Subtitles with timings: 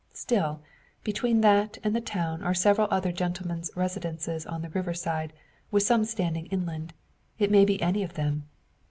[0.13, 0.61] Still,
[1.03, 5.31] between that and the town are several other gentlemen's residences on the river side,
[5.69, 6.95] with some standing inland.
[7.37, 8.49] It may be any of them.